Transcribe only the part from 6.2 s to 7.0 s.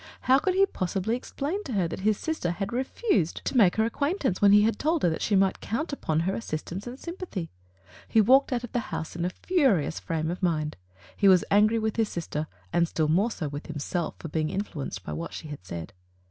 her assistance and